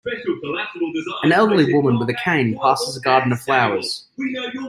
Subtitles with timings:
[1.23, 4.05] An elderly woman with a cane passes a garden of flowers.